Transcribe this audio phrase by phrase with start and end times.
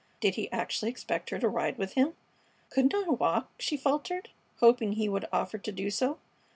[0.19, 2.15] Did he actually expect her to ride with him?
[2.71, 6.17] "Couldn't I walk?" she faltered, hoping he would offer to do so.